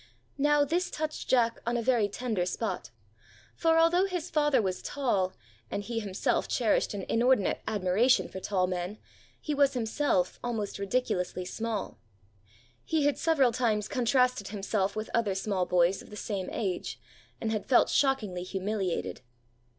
Now 0.39 0.65
this 0.65 0.89
touched 0.89 1.27
Jack 1.29 1.59
on 1.63 1.77
a 1.77 1.81
very 1.83 2.09
tender 2.09 2.43
spot, 2.47 2.89
for, 3.55 3.77
although 3.77 4.05
his 4.07 4.31
father 4.31 4.59
was 4.59 4.81
tall, 4.81 5.33
and 5.69 5.83
he 5.83 5.99
himself 5.99 6.47
cherished 6.47 6.95
an 6.95 7.05
inordinate 7.07 7.61
admiration 7.67 8.27
for 8.27 8.39
tall 8.39 8.65
men, 8.65 8.97
he 9.39 9.53
was 9.53 9.75
himself 9.75 10.39
almost 10.43 10.79
ridiculously 10.79 11.45
small. 11.45 11.99
He 12.83 13.05
had 13.05 13.19
several 13.19 13.51
times 13.51 13.87
contrasted 13.87 14.47
himself 14.47 14.95
with 14.95 15.11
other 15.13 15.35
small 15.35 15.67
boys 15.67 16.01
of 16.01 16.09
the 16.09 16.17
same 16.17 16.49
age, 16.51 16.99
and 17.39 17.51
had 17.51 17.67
felt 17.67 17.87
shockingly 17.87 18.41
humiliated. 18.41 19.21